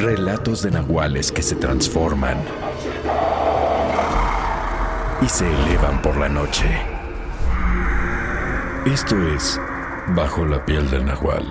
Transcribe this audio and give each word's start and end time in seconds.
Relatos 0.00 0.62
de 0.62 0.70
nahuales 0.70 1.30
que 1.30 1.42
se 1.42 1.56
transforman 1.56 2.38
y 5.20 5.28
se 5.28 5.46
elevan 5.46 6.00
por 6.00 6.16
la 6.16 6.26
noche. 6.26 6.64
Esto 8.86 9.14
es 9.28 9.60
Bajo 10.16 10.46
la 10.46 10.64
piel 10.64 10.88
del 10.88 11.04
nahual 11.04 11.44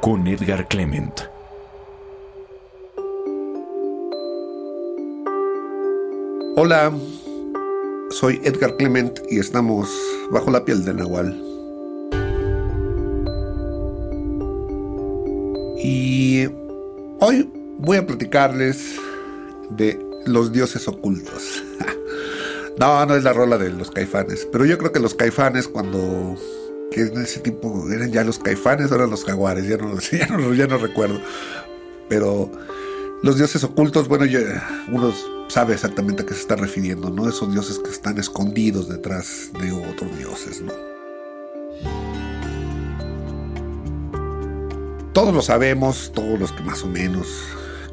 con 0.00 0.26
Edgar 0.26 0.66
Clement. 0.68 1.20
Hola, 6.56 6.90
soy 8.08 8.40
Edgar 8.42 8.78
Clement 8.78 9.20
y 9.28 9.38
estamos 9.38 9.94
bajo 10.30 10.50
la 10.50 10.64
piel 10.64 10.82
del 10.82 10.96
nahual. 10.96 11.42
Y 15.84 16.46
hoy 17.20 17.55
voy 17.78 17.98
a 17.98 18.06
platicarles 18.06 18.96
de 19.70 19.98
los 20.24 20.52
dioses 20.52 20.86
ocultos. 20.88 21.62
no, 22.78 23.06
no 23.06 23.14
es 23.14 23.24
la 23.24 23.32
rola 23.32 23.58
de 23.58 23.70
los 23.70 23.90
caifanes, 23.90 24.46
pero 24.50 24.64
yo 24.64 24.78
creo 24.78 24.92
que 24.92 25.00
los 25.00 25.14
caifanes 25.14 25.68
cuando 25.68 26.36
que 26.90 27.02
en 27.02 27.20
ese 27.20 27.40
tiempo 27.40 27.90
eran 27.90 28.12
ya 28.12 28.24
los 28.24 28.38
caifanes, 28.38 28.92
ahora 28.92 29.06
los 29.06 29.24
jaguares, 29.24 29.66
ya 29.66 29.76
no, 29.76 29.98
ya 30.12 30.26
no, 30.28 30.54
ya 30.54 30.66
no 30.66 30.78
recuerdo. 30.78 31.20
Pero 32.08 32.50
los 33.22 33.36
dioses 33.36 33.64
ocultos, 33.64 34.08
bueno, 34.08 34.24
uno 34.92 35.12
sabe 35.48 35.74
exactamente 35.74 36.22
a 36.22 36.26
qué 36.26 36.34
se 36.34 36.40
está 36.40 36.56
refiriendo, 36.56 37.10
¿no? 37.10 37.28
Esos 37.28 37.52
dioses 37.52 37.78
que 37.78 37.90
están 37.90 38.18
escondidos 38.18 38.88
detrás 38.88 39.50
de 39.60 39.72
otros 39.72 40.16
dioses, 40.16 40.62
¿no? 40.62 40.72
Todos 45.12 45.34
lo 45.34 45.40
sabemos, 45.40 46.12
todos 46.14 46.38
los 46.38 46.52
que 46.52 46.62
más 46.62 46.82
o 46.82 46.88
menos 46.88 47.26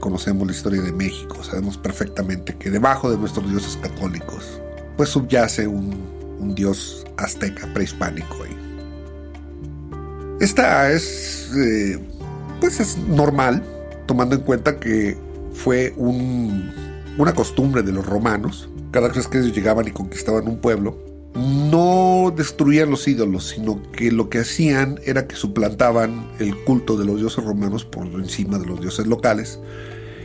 conocemos 0.04 0.46
la 0.46 0.52
historia 0.52 0.82
de 0.82 0.92
México, 0.92 1.42
sabemos 1.46 1.78
perfectamente 1.78 2.58
que 2.58 2.70
debajo 2.70 3.10
de 3.10 3.18
nuestros 3.18 3.50
dioses 3.50 3.78
católicos, 3.78 4.60
pues 4.98 5.08
subyace 5.08 5.66
un, 5.66 6.54
dios 6.56 7.06
azteca 7.16 7.74
prehispánico. 7.74 8.36
Esta 10.42 10.92
es, 10.92 11.54
eh, 11.56 12.06
pues 12.60 12.82
es 12.82 12.98
normal, 12.98 13.64
tomando 14.06 14.36
en 14.36 14.42
cuenta 14.42 14.78
que 14.78 15.18
fue 15.54 15.94
una 15.96 17.34
costumbre 17.34 17.82
de 17.82 17.94
los 17.94 18.06
romanos. 18.06 18.68
Cada 18.92 19.08
vez 19.08 19.26
que 19.30 19.38
ellos 19.38 19.56
llegaban 19.56 19.88
y 19.88 19.92
conquistaban 19.92 20.50
un 20.50 20.58
pueblo, 20.58 20.98
no 21.34 22.34
destruían 22.36 22.90
los 22.90 23.08
ídolos, 23.08 23.48
sino 23.48 23.82
que 23.94 24.12
lo 24.12 24.30
que 24.30 24.40
hacían 24.40 25.00
era 25.06 25.28
que 25.28 25.38
suplantaban 25.38 26.30
el 26.40 26.62
culto 26.66 26.98
de 26.98 27.06
los 27.06 27.20
dioses 27.20 27.46
romanos 27.46 27.86
por 27.86 28.06
encima 28.08 28.58
de 28.58 28.66
los 28.66 28.82
dioses 28.82 29.08
locales 29.08 29.60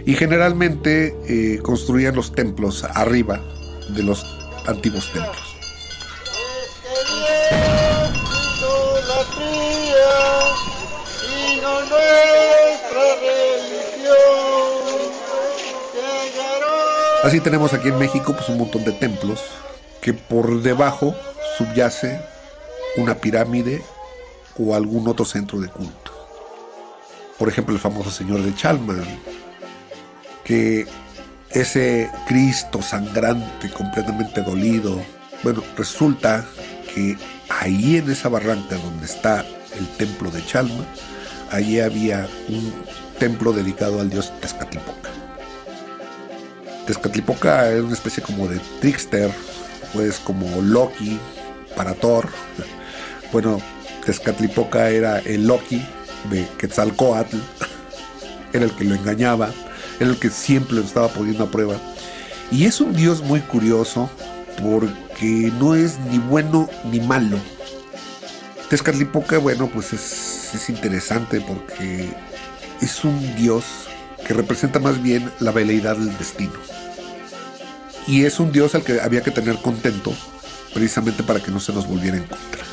y 0.09 0.15
generalmente 0.15 1.15
eh, 1.29 1.59
construían 1.59 2.17
los 2.17 2.33
templos 2.33 2.83
arriba 2.83 3.43
de 3.91 4.03
los 4.03 4.25
antiguos 4.67 5.13
templos. 5.13 5.37
Así 17.23 17.41
tenemos 17.41 17.75
aquí 17.75 17.89
en 17.89 17.99
México 17.99 18.33
pues 18.33 18.49
un 18.49 18.57
montón 18.57 18.85
de 18.85 18.93
templos 18.93 19.43
que 20.01 20.15
por 20.15 20.63
debajo 20.63 21.15
subyace 21.59 22.19
una 22.97 23.17
pirámide 23.17 23.83
o 24.59 24.75
algún 24.75 25.07
otro 25.07 25.27
centro 25.27 25.61
de 25.61 25.69
culto. 25.69 26.13
Por 27.39 27.51
ejemplo, 27.51 27.75
el 27.75 27.81
famoso 27.81 28.11
Señor 28.11 28.41
de 28.41 28.55
Chalman, 28.55 29.05
que 30.49 30.87
ese 31.51 32.11
Cristo 32.27 32.81
sangrante, 32.81 33.69
completamente 33.69 34.41
dolido, 34.41 34.99
bueno, 35.43 35.63
resulta 35.77 36.43
que 36.95 37.19
ahí 37.51 37.99
en 37.99 38.11
esa 38.11 38.31
barranca 38.31 38.77
donde 38.77 39.05
está 39.05 39.45
el 39.79 39.87
templo 39.99 40.31
de 40.31 40.45
Chalma, 40.47 40.87
allí 41.51 41.81
había 41.81 42.27
un 42.49 42.73
templo 43.19 43.53
dedicado 43.53 44.01
al 44.01 44.09
dios 44.09 44.33
Tezcatlipoca. 44.41 45.11
Tezcatlipoca 46.87 47.71
es 47.71 47.83
una 47.83 47.93
especie 47.93 48.23
como 48.23 48.49
de 48.49 48.59
trickster, 48.81 49.31
pues 49.93 50.19
como 50.19 50.63
Loki 50.63 51.21
para 51.77 51.93
Thor. 51.95 52.29
Bueno, 53.31 53.61
Tezcatlipoca 54.07 54.89
era 54.89 55.19
el 55.19 55.47
Loki 55.47 55.87
de 56.31 56.49
Quetzalcoatl, 56.57 57.37
era 58.55 58.65
el 58.65 58.71
que 58.71 58.85
lo 58.85 58.95
engañaba, 58.95 59.51
era 60.01 60.11
el 60.11 60.19
que 60.19 60.31
siempre 60.31 60.77
lo 60.77 60.83
estaba 60.83 61.09
poniendo 61.09 61.45
a 61.45 61.51
prueba. 61.51 61.77
Y 62.51 62.65
es 62.65 62.81
un 62.81 62.95
dios 62.95 63.23
muy 63.23 63.41
curioso 63.41 64.11
porque 64.63 65.53
no 65.59 65.75
es 65.75 65.99
ni 66.11 66.19
bueno 66.19 66.69
ni 66.91 67.01
malo. 67.01 67.39
Tezcatlipoca, 68.71 69.39
bueno, 69.39 69.69
pues 69.69 69.93
es, 69.93 70.55
es 70.55 70.69
interesante 70.69 71.41
porque 71.41 72.09
es 72.81 73.05
un 73.05 73.37
dios 73.37 73.65
que 74.27 74.35
representa 74.35 74.79
más 74.79 75.03
bien 75.03 75.31
la 75.41 75.53
veleidad 75.53 75.97
del 75.97 76.17
destino. 76.19 76.53
Y 78.07 78.25
es 78.25 78.41
un 78.41 78.53
Dios 78.53 78.75
al 78.75 78.85
que 78.85 79.01
había 79.01 79.23
que 79.23 79.31
tener 79.31 79.57
contento, 79.57 80.15
precisamente 80.73 81.23
para 81.23 81.41
que 81.41 81.51
no 81.51 81.61
se 81.61 81.75
nos 81.75 81.87
volviera 81.87 82.17
en 82.17 82.25
contra. 82.25 82.65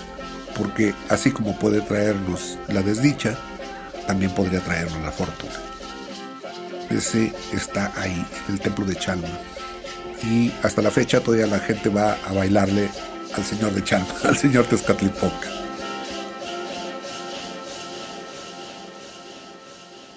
Porque 0.58 0.94
así 1.10 1.32
como 1.32 1.60
puede 1.60 1.82
traernos 1.82 2.58
la 2.70 2.82
desdicha, 2.82 3.38
también 4.08 4.32
podría 4.32 4.62
traernos 4.62 5.02
la 5.02 5.12
fortuna. 5.12 5.54
Ese 6.90 7.34
está 7.52 7.92
ahí, 7.98 8.26
en 8.48 8.56
el 8.56 8.60
templo 8.60 8.86
de 8.86 8.96
Chalma. 8.96 9.28
Y 10.24 10.52
hasta 10.64 10.82
la 10.82 10.92
fecha 10.92 11.22
todavía 11.22 11.48
la 11.48 11.60
gente 11.60 11.90
va 11.90 12.18
a 12.28 12.34
bailarle 12.34 12.90
al 13.36 13.44
señor 13.44 13.74
de 13.74 13.84
Chalma, 13.84 14.08
al 14.24 14.38
señor 14.38 14.66
Tezcatlipoca. 14.66 15.50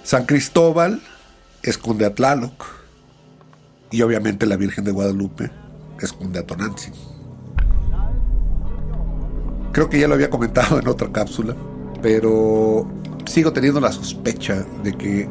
San 0.02 0.24
Cristóbal 0.24 1.02
esconde 1.62 2.06
a 2.06 2.14
Tlaloc 2.14 2.64
y 3.90 4.00
obviamente 4.02 4.46
la 4.46 4.56
Virgen 4.56 4.84
de 4.84 4.92
Guadalupe 4.92 5.50
esconde 6.00 6.38
a 6.38 6.46
Tonantzin. 6.46 6.94
Creo 9.72 9.90
que 9.90 10.00
ya 10.00 10.08
lo 10.08 10.14
había 10.14 10.30
comentado 10.30 10.78
en 10.78 10.88
otra 10.88 11.12
cápsula, 11.12 11.54
pero 12.00 12.90
sigo 13.26 13.52
teniendo 13.52 13.80
la 13.80 13.92
sospecha 13.92 14.64
de 14.82 14.96
que 14.96 15.28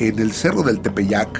en 0.00 0.18
el 0.18 0.32
cerro 0.32 0.62
del 0.62 0.80
Tepeyac, 0.80 1.38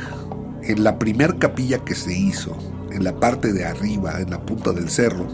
en 0.62 0.84
la 0.84 0.98
primer 0.98 1.38
capilla 1.38 1.78
que 1.78 1.94
se 1.94 2.16
hizo, 2.16 2.54
en 2.92 3.04
la 3.04 3.18
parte 3.18 3.54
de 3.54 3.64
arriba, 3.64 4.20
en 4.20 4.30
la 4.30 4.44
punta 4.44 4.72
del 4.72 4.90
cerro, 4.90 5.26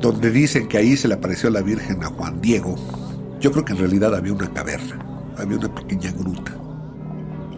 donde 0.00 0.30
dicen 0.30 0.68
que 0.68 0.78
ahí 0.78 0.96
se 0.96 1.08
le 1.08 1.14
apareció 1.14 1.50
la 1.50 1.60
Virgen 1.60 2.04
a 2.04 2.06
Juan 2.06 2.40
Diego, 2.40 2.76
yo 3.40 3.50
creo 3.50 3.64
que 3.64 3.72
en 3.72 3.80
realidad 3.80 4.14
había 4.14 4.32
una 4.32 4.48
caverna, 4.52 4.96
había 5.36 5.58
una 5.58 5.74
pequeña 5.74 6.12
gruta, 6.12 6.52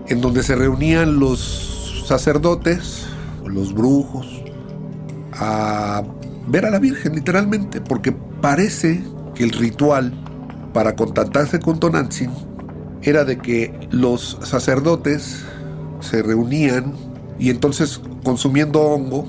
en 0.08 0.22
donde 0.22 0.42
se 0.42 0.56
reunían 0.56 1.18
los 1.18 2.06
sacerdotes, 2.08 3.06
los 3.46 3.74
brujos, 3.74 4.42
a 5.34 6.02
ver 6.48 6.64
a 6.64 6.70
la 6.70 6.78
Virgen 6.78 7.14
literalmente, 7.14 7.82
porque 7.82 8.12
parece 8.40 9.04
que 9.34 9.44
el 9.44 9.50
ritual 9.50 10.14
para 10.72 10.96
contactarse 10.96 11.60
con 11.60 11.78
Tonantzin 11.78 12.30
era 13.04 13.24
de 13.24 13.38
que 13.38 13.72
los 13.90 14.38
sacerdotes 14.42 15.44
se 16.00 16.22
reunían 16.22 16.94
y 17.38 17.50
entonces 17.50 18.00
consumiendo 18.22 18.80
hongo 18.80 19.26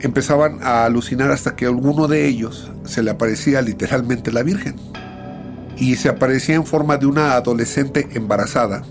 empezaban 0.00 0.58
a 0.62 0.84
alucinar 0.84 1.30
hasta 1.30 1.56
que 1.56 1.64
a 1.64 1.68
alguno 1.68 2.08
de 2.08 2.26
ellos 2.26 2.70
se 2.84 3.02
le 3.02 3.10
aparecía 3.10 3.62
literalmente 3.62 4.32
la 4.32 4.42
Virgen 4.42 4.76
y 5.76 5.96
se 5.96 6.08
aparecía 6.08 6.54
en 6.54 6.64
forma 6.64 6.96
de 6.96 7.06
una 7.06 7.32
adolescente 7.32 8.08
embarazada 8.14 8.82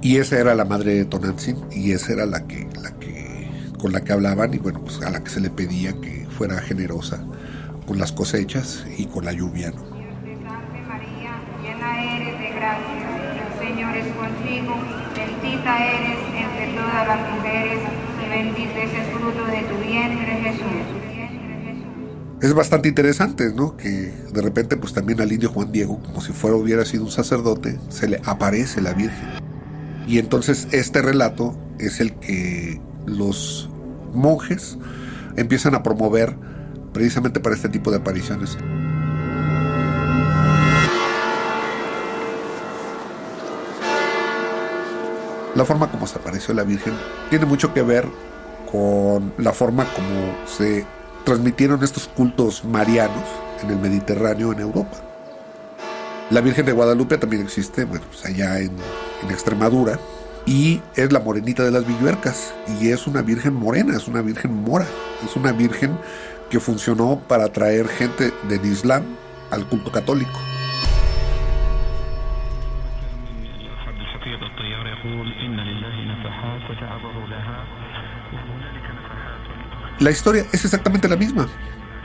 y 0.00 0.16
esa 0.16 0.38
era 0.38 0.54
la 0.54 0.64
madre 0.64 0.94
de 0.94 1.04
Tonantzin 1.04 1.56
y 1.70 1.92
esa 1.92 2.12
era 2.12 2.26
la 2.26 2.46
que, 2.46 2.68
la 2.82 2.92
que, 2.98 3.48
con 3.78 3.92
la 3.92 4.02
que 4.02 4.12
hablaban 4.12 4.52
y 4.52 4.58
bueno, 4.58 4.80
pues 4.80 5.00
a 5.02 5.10
la 5.10 5.22
que 5.22 5.30
se 5.30 5.40
le 5.40 5.50
pedía 5.50 5.92
que 6.00 6.26
fuera 6.36 6.60
generosa 6.60 7.24
con 7.86 7.98
las 7.98 8.12
cosechas 8.12 8.84
y 8.98 9.06
con 9.06 9.24
la 9.24 9.32
lluvia. 9.32 9.70
¿no? 9.70 9.82
María, 10.88 11.40
llena 11.62 12.16
eres 12.16 12.38
de 12.38 12.50
gracia, 12.50 13.52
el 13.60 13.68
Señor 13.68 13.91
es 14.02 14.12
contigo, 14.14 14.74
bendita 15.14 15.84
eres 15.84 16.18
entre 16.34 16.66
todas 16.74 17.06
las 17.06 17.20
mujeres 17.30 17.80
y 18.24 18.28
bendito 18.28 18.76
es 18.78 18.92
el 18.94 19.04
fruto 19.14 19.44
de 19.46 19.62
tu 19.62 19.76
vientre 19.78 20.40
Jesús 20.42 21.02
es 22.42 22.54
bastante 22.54 22.88
interesante, 22.88 23.52
¿no? 23.54 23.76
Que 23.76 23.88
de 23.88 24.42
repente, 24.42 24.76
pues 24.76 24.92
también 24.92 25.20
al 25.20 25.30
indio 25.30 25.48
Juan 25.48 25.70
Diego, 25.70 26.02
como 26.02 26.20
si 26.20 26.32
fuera 26.32 26.56
hubiera 26.56 26.84
sido 26.84 27.04
un 27.04 27.10
sacerdote, 27.12 27.78
se 27.88 28.08
le 28.08 28.20
aparece 28.24 28.80
la 28.80 28.94
Virgen. 28.94 29.28
Y 30.08 30.18
entonces 30.18 30.66
este 30.72 31.02
relato 31.02 31.56
es 31.78 32.00
el 32.00 32.14
que 32.14 32.80
los 33.06 33.70
monjes 34.12 34.76
empiezan 35.36 35.76
a 35.76 35.84
promover 35.84 36.34
precisamente 36.92 37.38
para 37.38 37.54
este 37.54 37.68
tipo 37.68 37.92
de 37.92 37.98
apariciones. 37.98 38.58
La 45.54 45.66
forma 45.66 45.90
como 45.90 46.06
se 46.06 46.18
apareció 46.18 46.54
la 46.54 46.62
Virgen 46.62 46.94
tiene 47.28 47.44
mucho 47.44 47.74
que 47.74 47.82
ver 47.82 48.08
con 48.70 49.34
la 49.36 49.52
forma 49.52 49.84
como 49.92 50.46
se 50.46 50.86
transmitieron 51.24 51.84
estos 51.84 52.08
cultos 52.08 52.64
marianos 52.64 53.24
en 53.62 53.70
el 53.70 53.76
Mediterráneo, 53.76 54.52
en 54.52 54.60
Europa. 54.60 54.96
La 56.30 56.40
Virgen 56.40 56.64
de 56.64 56.72
Guadalupe 56.72 57.18
también 57.18 57.42
existe, 57.42 57.84
bueno, 57.84 58.06
pues 58.08 58.24
allá 58.24 58.60
en, 58.60 58.72
Extremadura, 59.28 60.00
y 60.46 60.80
es 60.96 61.12
la 61.12 61.20
morenita 61.20 61.62
de 61.62 61.70
las 61.70 61.86
villuercas, 61.86 62.54
y 62.80 62.88
es 62.88 63.06
una 63.06 63.22
virgen 63.22 63.54
morena, 63.54 63.96
es 63.96 64.08
una 64.08 64.20
virgen 64.20 64.52
mora, 64.52 64.86
es 65.24 65.36
una 65.36 65.52
virgen 65.52 65.96
que 66.50 66.58
funcionó 66.58 67.20
para 67.28 67.44
atraer 67.44 67.86
gente 67.88 68.32
del 68.48 68.64
Islam 68.64 69.04
al 69.50 69.68
culto 69.68 69.92
católico. 69.92 70.40
La 79.98 80.10
historia 80.10 80.46
es 80.52 80.64
exactamente 80.64 81.08
la 81.08 81.16
misma. 81.16 81.48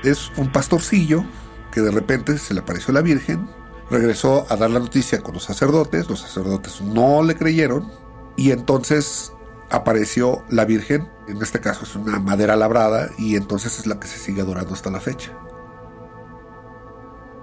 Es 0.03 0.31
un 0.37 0.51
pastorcillo 0.51 1.23
que 1.71 1.81
de 1.81 1.91
repente 1.91 2.37
se 2.37 2.53
le 2.53 2.61
apareció 2.61 2.93
la 2.93 3.01
Virgen, 3.01 3.47
regresó 3.89 4.45
a 4.49 4.55
dar 4.55 4.69
la 4.69 4.79
noticia 4.79 5.21
con 5.21 5.33
los 5.33 5.43
sacerdotes, 5.43 6.09
los 6.09 6.19
sacerdotes 6.19 6.81
no 6.81 7.23
le 7.23 7.35
creyeron 7.35 7.91
y 8.35 8.51
entonces 8.51 9.31
apareció 9.69 10.43
la 10.49 10.65
Virgen, 10.65 11.09
en 11.27 11.41
este 11.41 11.59
caso 11.59 11.83
es 11.83 11.95
una 11.95 12.19
madera 12.19 12.55
labrada 12.55 13.09
y 13.17 13.35
entonces 13.35 13.79
es 13.79 13.87
la 13.87 13.99
que 13.99 14.07
se 14.07 14.19
sigue 14.19 14.41
adorando 14.41 14.73
hasta 14.73 14.91
la 14.91 15.01
fecha. 15.01 15.31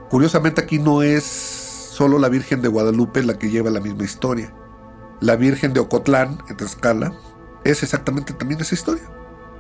Curiosamente 0.08 0.60
aquí 0.60 0.78
no 0.78 1.02
es 1.02 1.24
solo 1.24 2.18
la 2.18 2.28
Virgen 2.28 2.62
de 2.62 2.68
Guadalupe 2.68 3.22
la 3.22 3.38
que 3.38 3.50
lleva 3.50 3.70
la 3.70 3.80
misma 3.80 4.04
historia. 4.04 4.54
La 5.20 5.36
Virgen 5.36 5.72
de 5.72 5.80
Ocotlán, 5.80 6.38
en 6.48 6.56
Tlaxcala, 6.56 7.12
es 7.64 7.82
exactamente 7.82 8.32
también 8.32 8.60
esa 8.60 8.74
historia. 8.74 9.04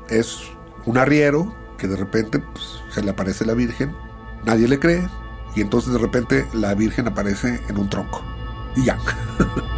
Es 0.08 0.42
un 0.86 0.98
arriero 0.98 1.54
que 1.78 1.88
de 1.88 1.96
repente 1.96 2.38
pues, 2.38 2.64
se 2.90 3.02
le 3.02 3.10
aparece 3.10 3.44
la 3.44 3.54
Virgen, 3.54 3.94
nadie 4.44 4.68
le 4.68 4.78
cree, 4.78 5.08
y 5.54 5.60
entonces 5.60 5.92
de 5.92 5.98
repente 5.98 6.46
la 6.52 6.74
Virgen 6.74 7.06
aparece 7.06 7.60
en 7.68 7.78
un 7.78 7.88
tronco. 7.88 8.22
Y 8.76 8.84
ya. 8.84 8.98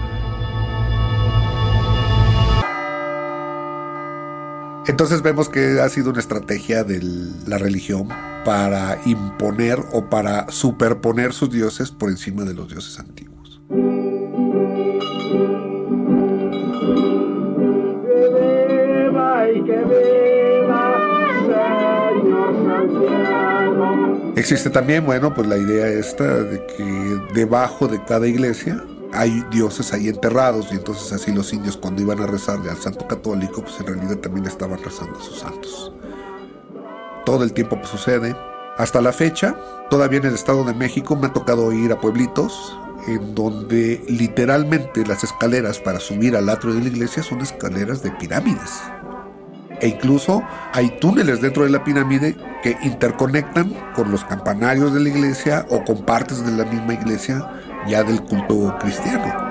Entonces 4.87 5.21
vemos 5.21 5.49
que 5.49 5.81
ha 5.81 5.89
sido 5.89 6.11
una 6.11 6.21
estrategia 6.21 6.85
de 6.85 7.01
la 7.47 7.59
religión 7.59 8.09
para 8.45 9.01
imponer 9.05 9.81
o 9.93 10.09
para 10.09 10.49
superponer 10.51 11.33
sus 11.33 11.51
dioses 11.51 11.91
por 11.91 12.09
encima 12.09 12.45
de 12.45 12.55
los 12.55 12.69
dioses 12.69 13.01
antiguos. 13.01 13.36
Existe 24.37 24.69
también, 24.69 25.07
bueno, 25.07 25.33
pues 25.33 25.49
la 25.49 25.57
idea 25.57 25.87
esta 25.89 26.25
de 26.25 26.65
que 26.67 26.85
debajo 27.33 27.89
de 27.89 28.05
cada 28.05 28.27
iglesia 28.27 28.85
hay 29.15 29.43
dioses 29.51 29.95
ahí 29.95 30.09
enterrados 30.09 30.69
y 30.71 30.75
entonces 30.75 31.11
así 31.11 31.33
los 31.33 31.55
indios 31.55 31.79
cuando 31.79 32.03
iban 32.03 32.21
a 32.21 32.27
rezarle 32.27 32.71
al 32.71 32.77
santo 32.77 33.09
católico, 33.09 33.63
pues 33.63 33.81
en 33.81 33.87
realidad 33.87 34.19
también 34.19 34.45
estaban 34.45 34.79
rezando 34.83 35.19
a 35.19 35.23
sus 35.23 35.39
santos. 35.39 35.91
Todo 37.25 37.45
el 37.45 37.55
tiempo 37.55 37.77
pues, 37.79 37.89
sucede. 37.89 38.37
Hasta 38.77 39.01
la 39.01 39.15
fecha, 39.15 39.57
todavía 39.89 40.19
en 40.19 40.27
el 40.27 40.35
Estado 40.35 40.65
de 40.65 40.75
México 40.75 41.17
me 41.17 41.29
ha 41.29 41.33
tocado 41.33 41.73
ir 41.73 41.91
a 41.93 41.99
pueblitos 41.99 42.77
en 43.07 43.35
donde 43.35 44.05
literalmente 44.07 45.07
las 45.07 45.25
escaleras 45.25 45.79
para 45.79 45.99
subir 45.99 46.37
al 46.37 46.51
atrio 46.51 46.75
de 46.75 46.83
la 46.83 46.89
iglesia 46.89 47.23
son 47.23 47.41
escaleras 47.41 48.03
de 48.03 48.11
pirámides. 48.11 48.83
E 49.81 49.89
incluso 49.89 50.43
hay 50.73 50.91
túneles 50.99 51.41
dentro 51.41 51.65
de 51.65 51.71
la 51.71 51.85
pirámide 51.85 52.37
que 52.63 52.77
interconectan 52.83 53.75
con 53.95 54.11
los 54.11 54.25
campanarios 54.25 54.95
de 54.95 55.01
la 55.01 55.09
iglesia 55.09 55.67
o 55.71 55.85
con 55.85 56.05
partes 56.05 56.45
de 56.45 56.53
la 56.53 56.65
misma 56.65 56.95
iglesia 56.95 57.47
ya 57.87 58.03
del 58.03 58.23
culto 58.23 58.77
cristiano. 58.79 59.47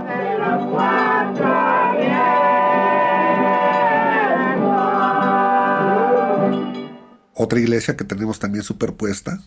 Otra 7.37 7.59
iglesia 7.59 7.95
que 7.95 8.05
tenemos 8.05 8.39
también 8.39 8.63
superpuesta 8.63 9.39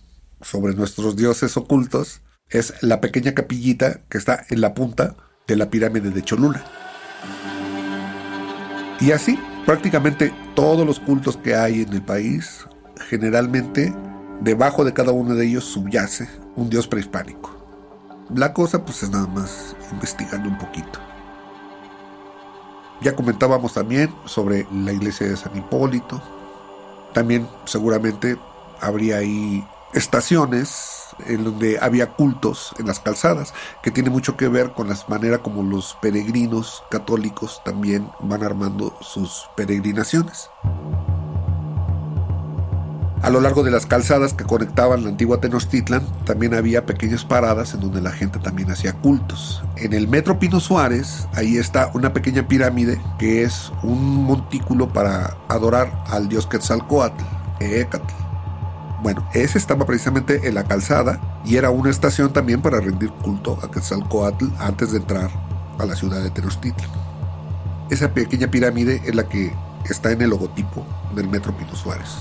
sobre 0.42 0.74
nuestros 0.74 1.16
dioses 1.16 1.56
ocultos 1.56 2.20
es 2.50 2.74
la 2.82 3.00
pequeña 3.00 3.34
capillita 3.34 4.00
que 4.08 4.18
está 4.18 4.44
en 4.50 4.60
la 4.60 4.74
punta 4.74 5.16
de 5.46 5.56
la 5.56 5.70
pirámide 5.70 6.10
de 6.10 6.22
Cholula. 6.22 6.64
Y 9.00 9.12
así, 9.12 9.38
prácticamente 9.68 10.32
todos 10.54 10.86
los 10.86 10.98
cultos 10.98 11.36
que 11.36 11.54
hay 11.54 11.82
en 11.82 11.92
el 11.92 12.00
país, 12.00 12.64
generalmente 13.10 13.94
debajo 14.40 14.82
de 14.82 14.94
cada 14.94 15.12
uno 15.12 15.34
de 15.34 15.44
ellos 15.44 15.64
subyace 15.64 16.26
un 16.56 16.70
dios 16.70 16.88
prehispánico. 16.88 17.54
La 18.34 18.54
cosa 18.54 18.82
pues 18.82 19.02
es 19.02 19.10
nada 19.10 19.26
más 19.26 19.76
investigando 19.92 20.48
un 20.48 20.56
poquito. 20.56 20.98
Ya 23.02 23.14
comentábamos 23.14 23.74
también 23.74 24.10
sobre 24.24 24.66
la 24.72 24.94
iglesia 24.94 25.28
de 25.28 25.36
San 25.36 25.54
Hipólito. 25.54 26.22
También 27.12 27.46
seguramente 27.66 28.38
habría 28.80 29.18
ahí 29.18 29.62
estaciones 29.92 30.97
en 31.26 31.44
donde 31.44 31.78
había 31.80 32.10
cultos 32.10 32.74
en 32.78 32.86
las 32.86 33.00
calzadas, 33.00 33.54
que 33.82 33.90
tiene 33.90 34.10
mucho 34.10 34.36
que 34.36 34.48
ver 34.48 34.72
con 34.72 34.88
la 34.88 34.96
manera 35.08 35.38
como 35.38 35.62
los 35.62 35.96
peregrinos 36.00 36.82
católicos 36.90 37.62
también 37.64 38.10
van 38.20 38.42
armando 38.42 38.96
sus 39.00 39.48
peregrinaciones. 39.56 40.50
A 43.22 43.30
lo 43.30 43.40
largo 43.40 43.64
de 43.64 43.72
las 43.72 43.84
calzadas 43.84 44.32
que 44.32 44.44
conectaban 44.44 45.02
la 45.02 45.10
antigua 45.10 45.40
Tenochtitlan, 45.40 46.06
también 46.24 46.54
había 46.54 46.86
pequeñas 46.86 47.24
paradas 47.24 47.74
en 47.74 47.80
donde 47.80 48.00
la 48.00 48.12
gente 48.12 48.38
también 48.38 48.70
hacía 48.70 48.92
cultos. 48.92 49.62
En 49.76 49.92
el 49.92 50.06
Metro 50.06 50.38
Pino 50.38 50.60
Suárez, 50.60 51.26
ahí 51.34 51.56
está 51.56 51.90
una 51.94 52.12
pequeña 52.12 52.46
pirámide 52.46 53.00
que 53.18 53.42
es 53.42 53.72
un 53.82 54.24
montículo 54.24 54.92
para 54.92 55.36
adorar 55.48 56.04
al 56.08 56.28
dios 56.28 56.46
Quetzalcoatl, 56.46 57.24
Eecatl. 57.58 58.17
Bueno, 59.02 59.28
ese 59.32 59.58
estaba 59.58 59.86
precisamente 59.86 60.48
en 60.48 60.54
la 60.54 60.64
calzada 60.64 61.20
y 61.44 61.56
era 61.56 61.70
una 61.70 61.90
estación 61.90 62.32
también 62.32 62.60
para 62.60 62.80
rendir 62.80 63.10
culto 63.10 63.58
a 63.62 63.70
Quetzalcoatl 63.70 64.46
antes 64.58 64.92
de 64.92 64.98
entrar 64.98 65.30
a 65.78 65.86
la 65.86 65.94
ciudad 65.94 66.22
de 66.22 66.30
Tenochtitlan. 66.30 66.90
Esa 67.90 68.12
pequeña 68.12 68.48
pirámide 68.48 69.00
es 69.04 69.14
la 69.14 69.28
que 69.28 69.52
está 69.88 70.10
en 70.10 70.22
el 70.22 70.30
logotipo 70.30 70.84
del 71.14 71.28
Metro 71.28 71.56
Pino 71.56 71.74
Suárez. 71.74 72.16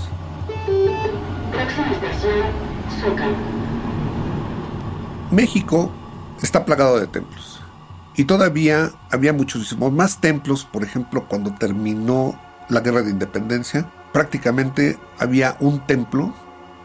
México 5.30 5.90
está 6.42 6.64
plagado 6.64 6.98
de 6.98 7.06
templos. 7.06 7.60
Y 8.16 8.24
todavía 8.24 8.90
había 9.10 9.32
muchísimos 9.32 9.92
más 9.92 10.20
templos, 10.20 10.64
por 10.64 10.82
ejemplo, 10.82 11.26
cuando 11.28 11.54
terminó 11.54 12.38
la 12.68 12.80
guerra 12.80 13.02
de 13.02 13.10
independencia, 13.10 13.88
prácticamente 14.12 14.98
había 15.18 15.56
un 15.60 15.80
templo, 15.86 16.34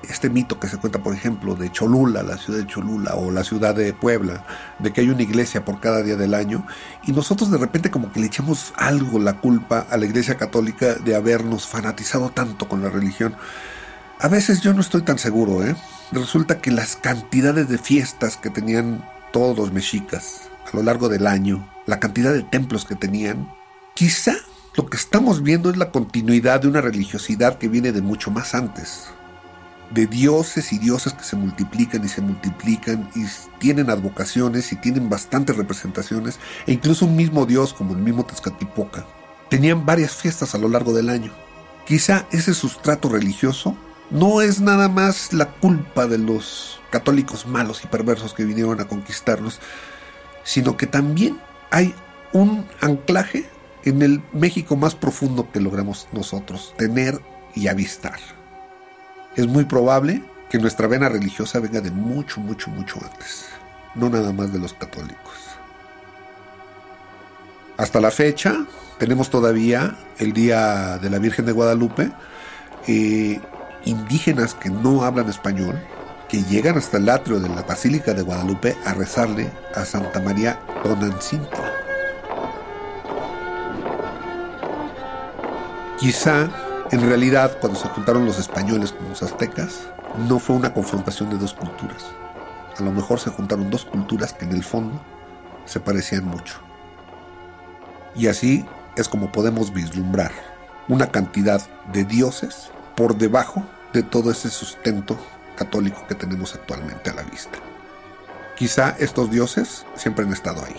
este 0.10 0.30
mito 0.30 0.60
que 0.60 0.68
se 0.68 0.78
cuenta, 0.78 1.00
por 1.00 1.14
ejemplo, 1.14 1.56
de 1.56 1.72
Cholula, 1.72 2.24
la 2.24 2.38
ciudad 2.38 2.60
de 2.60 2.68
Cholula, 2.68 3.16
o 3.16 3.32
la 3.32 3.44
ciudad 3.44 3.76
de 3.76 3.94
Puebla, 3.94 4.46
de 4.80 4.92
que 4.92 5.02
hay 5.02 5.10
una 5.10 5.22
iglesia 5.22 5.66
por 5.66 5.80
cada 5.80 6.02
día 6.02 6.16
del 6.16 6.34
año, 6.34 6.66
y 7.06 7.12
nosotros 7.12 7.52
de 7.52 7.58
repente 7.58 7.92
como 7.92 8.12
que 8.12 8.20
le 8.20 8.28
echamos 8.28 8.74
algo 8.76 9.20
la 9.20 9.40
culpa 9.40 9.86
a 9.90 9.98
la 9.98 10.06
iglesia 10.06 10.36
católica 10.36 10.96
de 10.96 11.16
habernos 11.16 11.68
fanatizado 11.68 12.30
tanto 12.30 12.68
con 12.68 12.82
la 12.82 12.90
religión. 12.90 13.36
A 14.20 14.28
veces 14.28 14.62
yo 14.62 14.74
no 14.74 14.82
estoy 14.82 15.02
tan 15.02 15.18
seguro, 15.18 15.66
¿eh? 15.66 15.76
Resulta 16.12 16.60
que 16.60 16.72
las 16.72 16.96
cantidades 16.96 17.68
de 17.68 17.78
fiestas 17.78 18.38
que 18.38 18.50
tenían 18.50 19.04
todos 19.32 19.58
los 19.58 19.72
mexicas 19.72 20.42
a 20.72 20.78
lo 20.78 20.84
largo 20.84 21.10
del 21.10 21.28
año, 21.28 21.68
la 21.86 22.00
cantidad 22.00 22.32
de 22.32 22.44
templos 22.44 22.86
que 22.86 22.96
tenían, 22.96 23.54
quizá 23.96 24.34
lo 24.76 24.88
que 24.88 24.98
estamos 24.98 25.44
viendo 25.44 25.70
es 25.70 25.78
la 25.78 25.92
continuidad 25.92 26.62
de 26.62 26.68
una 26.68 26.82
religiosidad 26.82 27.58
que 27.58 27.68
viene 27.68 27.92
de 27.92 28.02
mucho 28.02 28.32
más 28.32 28.56
antes. 28.56 29.08
De 29.94 30.08
dioses 30.08 30.74
y 30.74 30.80
diosas 30.80 31.14
que 31.14 31.24
se 31.24 31.36
multiplican 31.36 32.04
y 32.04 32.08
se 32.08 32.22
multiplican 32.22 33.10
y 33.16 33.26
tienen 33.60 33.90
advocaciones 33.90 34.72
y 34.72 34.76
tienen 34.76 35.10
bastantes 35.10 35.56
representaciones 35.56 36.40
e 36.66 36.74
incluso 36.74 37.06
un 37.06 37.16
mismo 37.16 37.46
dios 37.46 37.74
como 37.74 37.94
el 37.94 38.00
mismo 38.00 38.26
Tezcatlipoca. 38.26 39.06
Tenían 39.50 39.86
varias 39.86 40.14
fiestas 40.16 40.56
a 40.56 40.58
lo 40.58 40.68
largo 40.68 40.94
del 40.94 41.10
año. 41.10 41.32
Quizá 41.86 42.26
ese 42.32 42.54
sustrato 42.54 43.10
religioso 43.10 43.78
no 44.10 44.42
es 44.42 44.62
nada 44.62 44.90
más 44.90 45.34
la 45.34 45.52
culpa 45.52 46.08
de 46.08 46.18
los 46.18 46.80
católicos 46.90 47.46
malos 47.46 47.84
y 47.84 47.88
perversos 47.88 48.34
que 48.34 48.46
vinieron 48.46 48.80
a 48.80 48.86
conquistarnos, 48.86 49.60
sino 50.44 50.76
que 50.78 50.88
también 50.88 51.40
hay 51.72 51.94
un 52.32 52.66
anclaje 52.82 53.50
en 53.86 54.02
el 54.02 54.22
México 54.32 54.76
más 54.76 54.96
profundo 54.96 55.50
que 55.52 55.60
logramos 55.60 56.08
nosotros 56.14 56.74
tener 56.78 57.20
y 57.54 57.68
avistar. 57.68 58.43
Es 59.36 59.48
muy 59.48 59.66
probable 59.66 60.24
que 60.50 60.60
nuestra 60.60 60.88
vena 60.88 61.10
religiosa 61.10 61.60
venga 61.60 61.82
de 61.82 61.90
mucho, 61.90 62.40
mucho, 62.40 62.70
mucho 62.70 63.00
antes, 63.04 63.48
no 63.96 64.10
nada 64.10 64.32
más 64.32 64.54
de 64.54 64.60
los 64.60 64.74
católicos. 64.74 65.34
Hasta 67.78 68.00
la 68.00 68.12
fecha 68.12 68.66
tenemos 69.00 69.32
todavía 69.32 69.96
el 70.20 70.34
Día 70.34 71.00
de 71.00 71.10
la 71.10 71.18
Virgen 71.18 71.48
de 71.48 71.52
Guadalupe, 71.52 72.12
eh, 72.88 73.40
indígenas 73.86 74.54
que 74.54 74.70
no 74.70 75.04
hablan 75.04 75.28
español, 75.28 75.82
que 76.30 76.44
llegan 76.44 76.78
hasta 76.78 76.98
el 76.98 77.10
atrio 77.10 77.40
de 77.40 77.50
la 77.50 77.64
Basílica 77.64 78.14
de 78.14 78.22
Guadalupe 78.22 78.78
a 78.86 78.94
rezarle 78.94 79.50
a 79.74 79.86
Santa 79.86 80.20
María 80.20 80.60
Tonancinta. 80.84 81.74
Quizá 86.00 86.50
en 86.94 87.02
realidad, 87.02 87.58
cuando 87.60 87.80
se 87.80 87.88
juntaron 87.88 88.24
los 88.24 88.38
españoles 88.38 88.92
con 88.92 89.10
los 89.10 89.24
aztecas, 89.24 89.88
no 90.30 90.38
fue 90.38 90.56
una 90.56 90.76
confrontación 90.76 91.32
de 91.32 91.40
dos 91.40 91.56
culturas. 91.56 92.06
A 92.78 92.84
lo 92.84 92.92
mejor 92.92 93.20
se 93.20 93.32
juntaron 93.32 93.72
dos 93.72 93.84
culturas 93.84 94.32
que 94.32 94.46
en 94.46 94.52
el 94.52 94.64
fondo 94.64 95.02
se 95.66 95.80
parecían 95.80 96.26
mucho. 96.26 96.60
Y 98.16 98.28
así 98.28 98.64
es 98.96 99.10
como 99.10 99.32
podemos 99.32 99.74
vislumbrar 99.74 100.34
una 100.88 101.08
cantidad 101.08 101.64
de 101.92 102.04
dioses 102.04 102.70
por 102.96 103.18
debajo 103.18 103.64
de 103.92 104.04
todo 104.04 104.30
ese 104.30 104.52
sustento 104.52 105.18
católico 105.56 106.06
que 106.08 106.14
tenemos 106.14 106.54
actualmente 106.54 107.10
a 107.10 107.16
la 107.16 107.24
vista. 107.24 107.58
Quizá 108.56 108.96
estos 109.00 109.32
dioses 109.32 109.88
siempre 109.96 110.26
han 110.26 110.32
estado 110.32 110.64
ahí. 110.64 110.78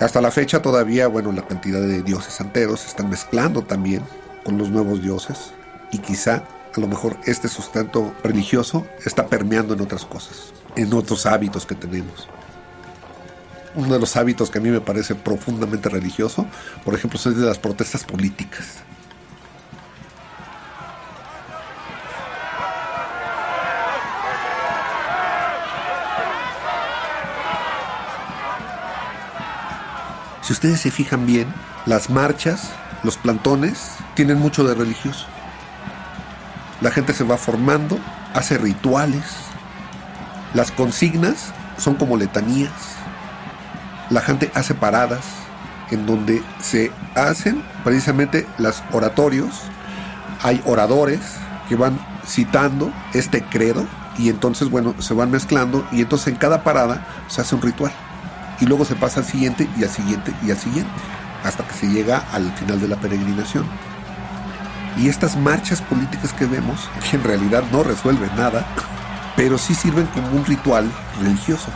Hasta 0.00 0.22
la 0.22 0.30
fecha 0.30 0.62
todavía, 0.62 1.08
bueno, 1.08 1.30
la 1.30 1.46
cantidad 1.46 1.82
de 1.82 2.02
dioses 2.02 2.32
santeros 2.32 2.80
se 2.80 2.88
están 2.88 3.10
mezclando 3.10 3.60
también 3.60 4.02
con 4.46 4.58
los 4.58 4.70
nuevos 4.70 5.02
dioses 5.02 5.50
y 5.90 5.98
quizá 5.98 6.44
a 6.72 6.80
lo 6.80 6.86
mejor 6.86 7.16
este 7.24 7.48
sustento 7.48 8.14
religioso 8.22 8.86
está 9.04 9.26
permeando 9.26 9.74
en 9.74 9.80
otras 9.80 10.04
cosas, 10.04 10.52
en 10.76 10.94
otros 10.94 11.26
hábitos 11.26 11.66
que 11.66 11.74
tenemos. 11.74 12.28
Uno 13.74 13.94
de 13.94 13.98
los 13.98 14.14
hábitos 14.16 14.48
que 14.48 14.58
a 14.58 14.60
mí 14.60 14.70
me 14.70 14.80
parece 14.80 15.16
profundamente 15.16 15.88
religioso, 15.88 16.46
por 16.84 16.94
ejemplo, 16.94 17.18
es 17.18 17.36
de 17.36 17.44
las 17.44 17.58
protestas 17.58 18.04
políticas. 18.04 18.66
Si 30.42 30.52
ustedes 30.52 30.80
se 30.80 30.92
fijan 30.92 31.26
bien, 31.26 31.52
las 31.84 32.10
marchas, 32.10 32.70
los 33.02 33.16
plantones, 33.16 33.95
tienen 34.16 34.40
mucho 34.40 34.64
de 34.64 34.74
religioso. 34.74 35.26
La 36.80 36.90
gente 36.90 37.12
se 37.12 37.22
va 37.22 37.36
formando, 37.36 37.98
hace 38.34 38.58
rituales. 38.58 39.24
Las 40.54 40.72
consignas 40.72 41.52
son 41.78 41.94
como 41.94 42.16
letanías. 42.16 42.72
La 44.10 44.20
gente 44.20 44.50
hace 44.54 44.74
paradas 44.74 45.20
en 45.90 46.06
donde 46.06 46.42
se 46.60 46.90
hacen 47.14 47.62
precisamente 47.84 48.46
los 48.58 48.82
oratorios. 48.90 49.62
Hay 50.42 50.60
oradores 50.64 51.20
que 51.68 51.76
van 51.76 51.98
citando 52.26 52.92
este 53.12 53.44
credo 53.44 53.86
y 54.18 54.30
entonces, 54.30 54.70
bueno, 54.70 54.94
se 54.98 55.14
van 55.14 55.30
mezclando 55.30 55.86
y 55.92 56.00
entonces 56.00 56.28
en 56.28 56.36
cada 56.36 56.64
parada 56.64 57.06
se 57.28 57.42
hace 57.42 57.54
un 57.54 57.62
ritual. 57.62 57.92
Y 58.60 58.66
luego 58.66 58.84
se 58.84 58.96
pasa 58.96 59.20
al 59.20 59.26
siguiente 59.26 59.68
y 59.78 59.84
al 59.84 59.90
siguiente 59.90 60.32
y 60.44 60.50
al 60.50 60.58
siguiente, 60.58 60.90
hasta 61.44 61.66
que 61.66 61.74
se 61.74 61.86
llega 61.88 62.24
al 62.32 62.50
final 62.54 62.80
de 62.80 62.88
la 62.88 62.96
peregrinación. 62.96 63.66
Y 64.96 65.08
estas 65.08 65.36
marchas 65.36 65.82
políticas 65.82 66.32
que 66.32 66.46
vemos, 66.46 66.88
que 67.10 67.16
en 67.16 67.24
realidad 67.24 67.64
no 67.70 67.82
resuelven 67.82 68.30
nada, 68.36 68.66
pero 69.36 69.58
sí 69.58 69.74
sirven 69.74 70.06
como 70.06 70.28
un 70.28 70.44
ritual 70.44 70.90
religioso. 71.20 71.68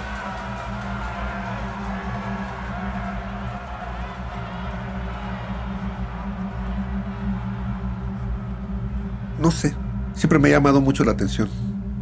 No 9.39 9.51
sé, 9.51 9.75
siempre 10.15 10.39
me 10.39 10.49
ha 10.49 10.53
llamado 10.53 10.81
mucho 10.81 11.05
la 11.05 11.13
atención. 11.13 11.49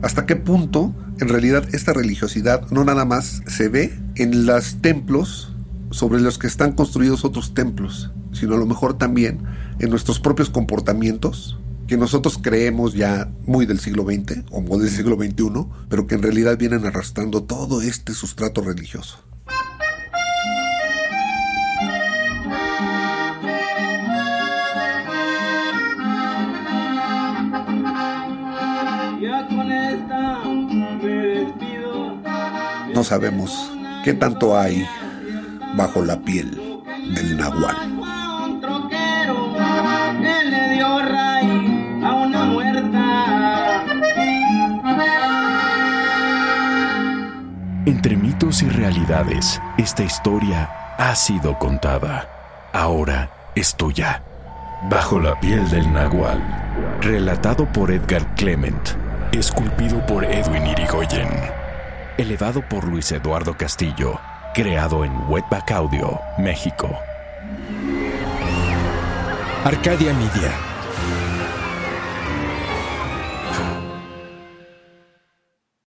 ¿Hasta 0.02 0.26
qué 0.26 0.36
punto 0.36 0.94
en 1.20 1.28
realidad 1.28 1.64
esta 1.72 1.92
religiosidad 1.92 2.68
no 2.70 2.84
nada 2.84 3.04
más 3.04 3.42
se 3.46 3.68
ve 3.68 3.98
en 4.14 4.46
los 4.46 4.80
templos 4.80 5.52
sobre 5.90 6.20
los 6.20 6.38
que 6.38 6.46
están 6.46 6.72
construidos 6.72 7.24
otros 7.24 7.54
templos, 7.54 8.12
sino 8.32 8.54
a 8.54 8.58
lo 8.58 8.66
mejor 8.66 8.98
también 8.98 9.40
en 9.78 9.90
nuestros 9.90 10.20
propios 10.20 10.50
comportamientos 10.50 11.58
que 11.86 11.96
nosotros 11.96 12.38
creemos 12.40 12.94
ya 12.94 13.30
muy 13.46 13.64
del 13.64 13.80
siglo 13.80 14.04
XX 14.04 14.44
o 14.50 14.60
muy 14.60 14.78
del 14.78 14.90
siglo 14.90 15.16
XXI, 15.16 15.66
pero 15.88 16.06
que 16.06 16.14
en 16.14 16.22
realidad 16.22 16.58
vienen 16.58 16.84
arrastrando 16.84 17.44
todo 17.44 17.80
este 17.80 18.12
sustrato 18.12 18.60
religioso. 18.60 19.18
No 32.94 33.04
sabemos 33.04 33.70
qué 34.04 34.12
tanto 34.12 34.58
hay 34.58 34.84
bajo 35.76 36.04
la 36.04 36.20
piel 36.20 36.50
del 37.14 37.36
nahual. 37.36 37.97
Mitos 48.48 48.62
y 48.62 48.68
realidades, 48.68 49.60
esta 49.76 50.02
historia 50.02 50.70
ha 50.96 51.14
sido 51.14 51.58
contada. 51.58 52.28
Ahora 52.72 53.30
es 53.54 53.74
tuya. 53.74 54.22
Bajo 54.88 55.18
la 55.18 55.38
piel 55.38 55.68
del 55.68 55.92
nahual. 55.92 56.40
Relatado 57.00 57.66
por 57.66 57.90
Edgar 57.90 58.34
Clement. 58.36 58.90
Esculpido 59.32 60.04
por 60.06 60.24
Edwin 60.24 60.66
Irigoyen. 60.66 61.28
Elevado 62.16 62.62
por 62.66 62.84
Luis 62.84 63.12
Eduardo 63.12 63.54
Castillo. 63.56 64.18
Creado 64.54 65.04
en 65.04 65.12
Wetback 65.28 65.70
Audio, 65.72 66.18
México. 66.38 66.88
Arcadia 69.64 70.14
Media. 70.14 70.67